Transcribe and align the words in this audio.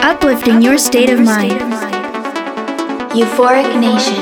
Uplifting 0.00 0.60
your 0.60 0.78
state 0.78 1.10
of 1.10 1.20
mind. 1.20 1.52
Euphoric 3.12 3.78
Nation. 3.78 4.14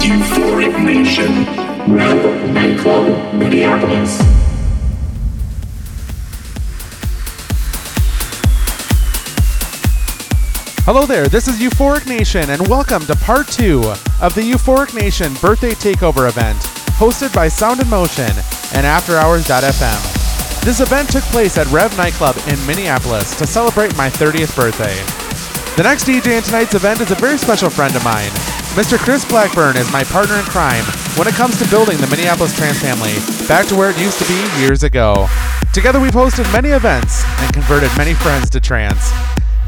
Euphoric 0.00 0.76
Nation. 0.84 1.46
Rev 1.94 2.50
Nightclub, 2.52 3.34
Minneapolis. 3.34 4.37
Hello 10.88 11.04
there, 11.04 11.28
this 11.28 11.48
is 11.48 11.60
Euphoric 11.60 12.06
Nation, 12.06 12.48
and 12.48 12.66
welcome 12.66 13.04
to 13.04 13.16
part 13.16 13.46
two 13.46 13.80
of 14.22 14.34
the 14.34 14.40
Euphoric 14.40 14.94
Nation 14.94 15.34
Birthday 15.34 15.72
Takeover 15.72 16.26
event, 16.30 16.56
hosted 16.96 17.30
by 17.34 17.46
Sound 17.46 17.80
in 17.80 17.88
Motion 17.90 18.32
and 18.72 18.86
AfterHours.fm. 18.88 20.64
This 20.64 20.80
event 20.80 21.12
took 21.12 21.24
place 21.24 21.58
at 21.58 21.70
Rev 21.70 21.94
Nightclub 21.98 22.38
in 22.48 22.56
Minneapolis 22.66 23.36
to 23.36 23.46
celebrate 23.46 23.94
my 23.98 24.08
30th 24.08 24.56
birthday. 24.56 24.96
The 25.76 25.82
next 25.82 26.04
DJ 26.04 26.38
in 26.38 26.42
tonight's 26.42 26.72
event 26.72 27.02
is 27.02 27.10
a 27.10 27.16
very 27.16 27.36
special 27.36 27.68
friend 27.68 27.94
of 27.94 28.02
mine. 28.02 28.30
Mr. 28.72 28.96
Chris 28.96 29.26
Blackburn 29.26 29.76
is 29.76 29.92
my 29.92 30.04
partner 30.04 30.36
in 30.36 30.44
crime 30.46 30.84
when 31.18 31.28
it 31.28 31.34
comes 31.34 31.58
to 31.58 31.68
building 31.68 31.98
the 31.98 32.06
Minneapolis 32.06 32.56
trance 32.56 32.80
family 32.80 33.12
back 33.46 33.66
to 33.66 33.76
where 33.76 33.90
it 33.90 34.00
used 34.00 34.18
to 34.20 34.24
be 34.26 34.58
years 34.58 34.84
ago. 34.84 35.28
Together 35.74 36.00
we've 36.00 36.12
hosted 36.12 36.50
many 36.50 36.70
events 36.70 37.24
and 37.40 37.52
converted 37.52 37.90
many 37.98 38.14
friends 38.14 38.48
to 38.48 38.58
trance. 38.58 39.12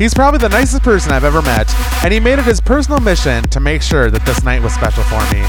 He's 0.01 0.15
probably 0.15 0.39
the 0.39 0.49
nicest 0.49 0.83
person 0.83 1.13
I've 1.13 1.25
ever 1.25 1.43
met, 1.43 1.71
and 2.03 2.11
he 2.11 2.21
made 2.21 2.39
it 2.39 2.47
his 2.47 2.59
personal 2.59 3.01
mission 3.01 3.47
to 3.51 3.61
make 3.61 3.83
sure 3.83 4.11
that 4.11 4.25
this 4.25 4.43
night 4.43 4.63
was 4.63 4.73
special 4.73 5.03
for 5.05 5.21
me. 5.31 5.45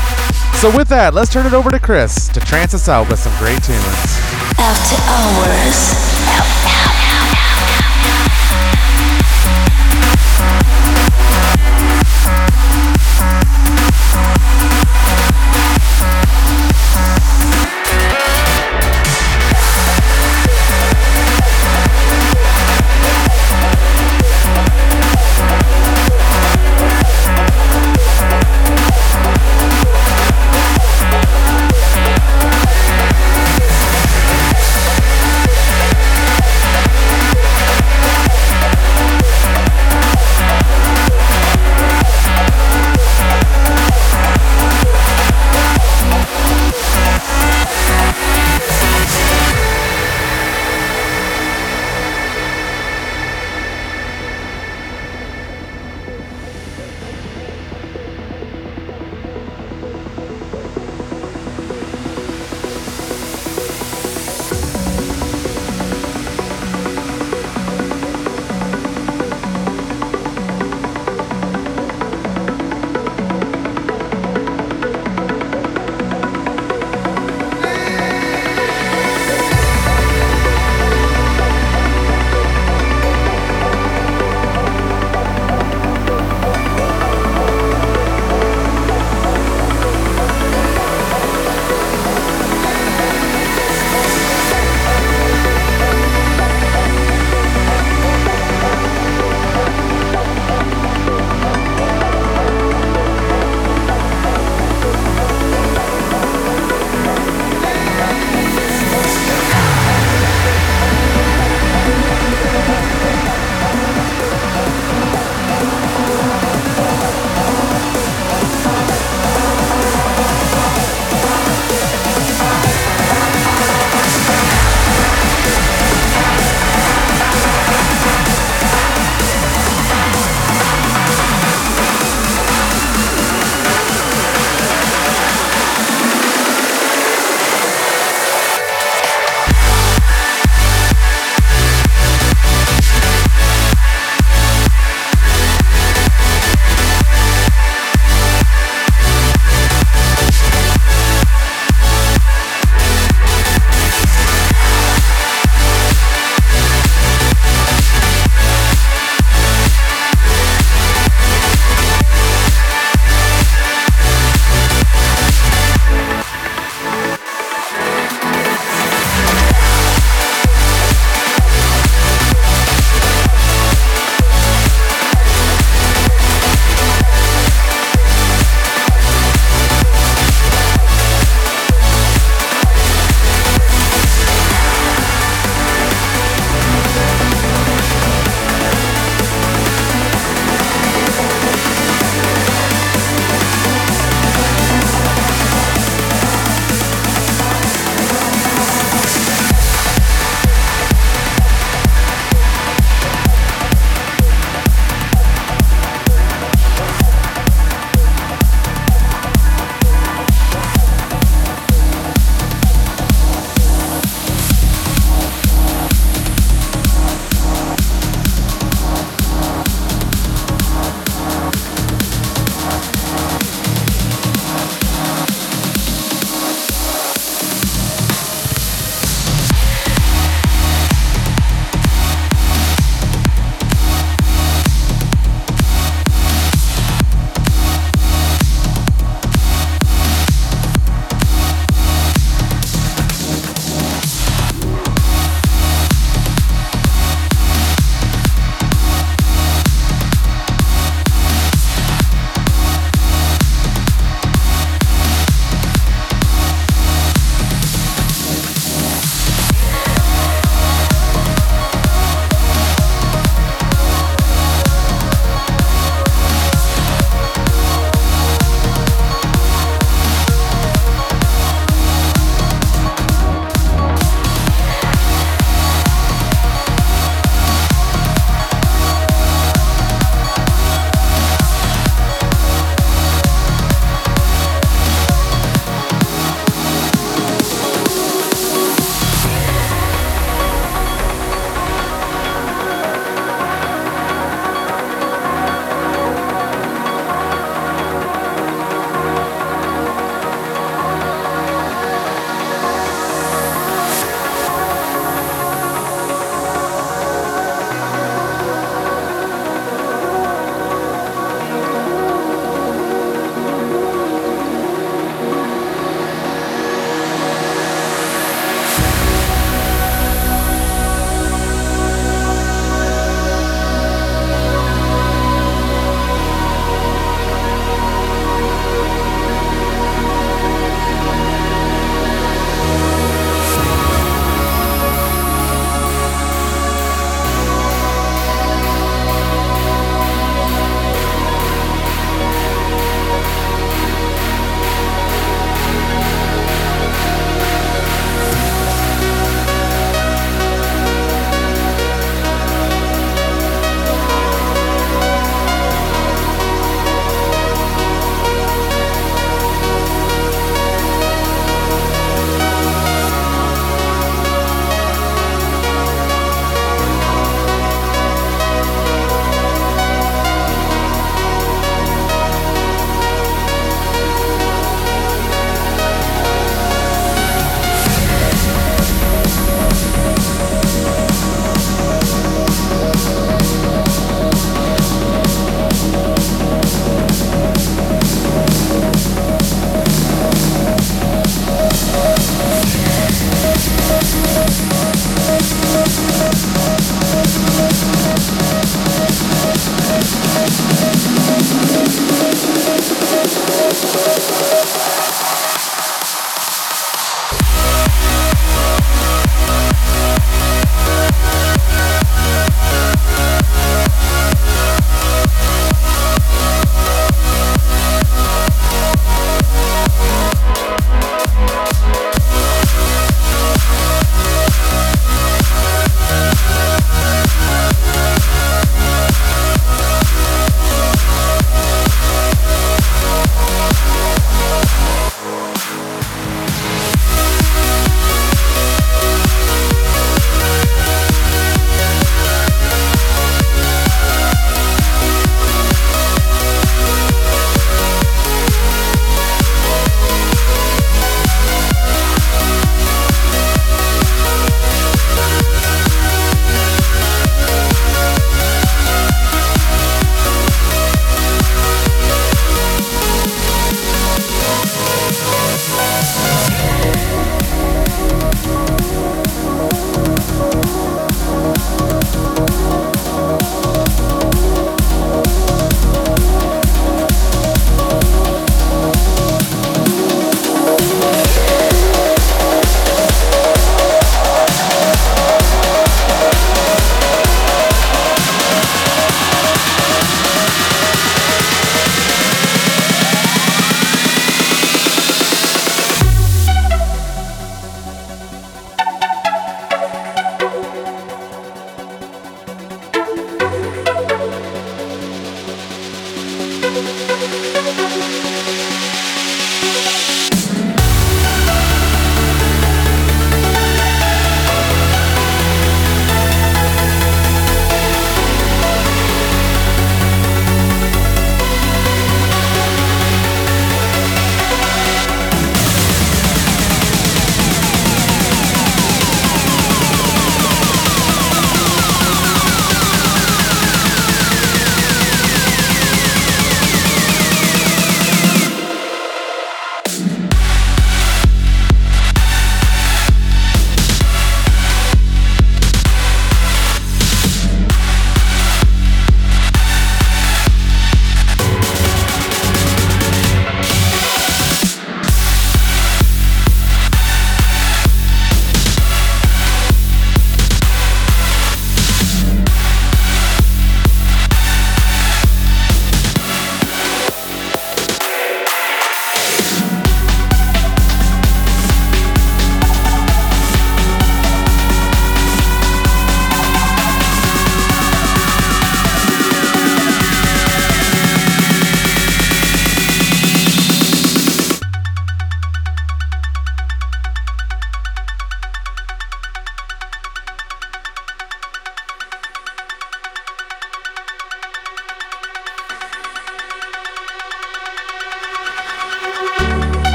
So, 0.60 0.76
with 0.76 0.90
that, 0.90 1.14
let's 1.14 1.32
turn 1.32 1.46
it 1.46 1.54
over 1.54 1.72
to 1.72 1.80
Chris 1.80 2.28
to 2.28 2.42
trance 2.42 2.74
us 2.74 2.90
out 2.90 3.10
with 3.10 3.20
some 3.20 3.32
great 3.40 3.64
tunes. 3.64 3.80
After 4.60 5.00
hours. 5.08 6.71